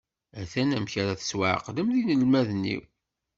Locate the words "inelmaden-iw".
2.01-2.81